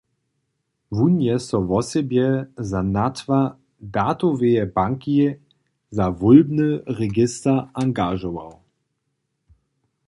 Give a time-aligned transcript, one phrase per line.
[0.97, 2.27] Wón je so wosebje
[2.69, 3.45] za natwar
[3.95, 5.15] datoweje banki
[5.97, 8.51] za wólbny register angažował.